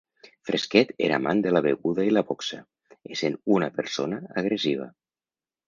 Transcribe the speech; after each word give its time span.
Fresquet 0.49 0.93
era 1.07 1.19
amant 1.21 1.43
de 1.47 1.51
la 1.53 1.61
beguda 1.65 2.07
i 2.09 2.15
la 2.15 2.25
boxa, 2.31 2.59
essent 3.19 3.39
una 3.61 3.71
persona 3.79 4.21
agressiva. 4.45 4.93